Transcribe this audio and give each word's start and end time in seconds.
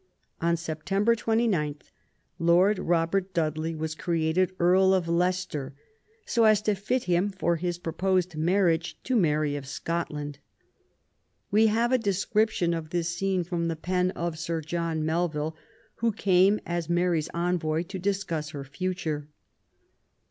On 0.41 0.57
September 0.57 1.13
29 1.15 1.75
Lord 2.39 2.79
Robert 2.79 3.35
Dudley 3.35 3.75
was 3.75 3.93
created 3.93 4.51
Earl 4.59 4.95
of 4.95 5.07
Leicester 5.07 5.75
so 6.25 6.45
as 6.45 6.59
to 6.63 6.73
fit 6.73 7.03
him 7.03 7.29
for 7.29 7.57
his 7.57 7.77
proposed 7.77 8.35
marriage 8.35 8.97
to 9.03 9.15
Mary 9.15 9.55
of 9.55 9.67
Scotland. 9.67 10.39
We 11.51 11.67
have 11.67 11.91
a 11.91 11.99
description 11.99 12.73
of 12.73 12.89
this 12.89 13.09
scene 13.09 13.43
from 13.43 13.67
the 13.67 13.75
pen 13.75 14.09
of 14.17 14.39
Sir 14.39 14.61
John 14.61 15.05
Melville, 15.05 15.55
who 15.97 16.11
came 16.11 16.59
as 16.65 16.89
Mary's 16.89 17.29
envoy 17.35 17.83
to 17.83 17.99
discuss 17.99 18.49
her 18.49 18.63
future. 18.63 19.27